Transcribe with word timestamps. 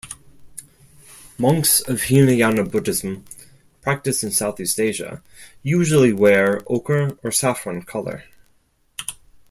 Monks 1.37 1.79
of 1.87 2.01
Hinayana 2.01 2.63
Buddhism, 2.63 3.23
practiced 3.83 4.23
in 4.23 4.31
Southeast 4.31 4.79
Asia, 4.79 5.21
usually 5.61 6.11
wear 6.11 6.61
ochre 6.65 7.19
or 7.23 7.29
saffron 7.31 7.83
color. 7.83 8.23